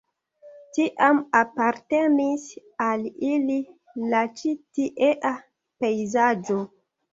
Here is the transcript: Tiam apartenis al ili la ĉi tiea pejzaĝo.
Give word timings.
Tiam 0.77 1.19
apartenis 1.39 2.47
al 2.87 3.05
ili 3.33 3.59
la 4.15 4.25
ĉi 4.41 4.57
tiea 4.81 5.37
pejzaĝo. 5.81 6.61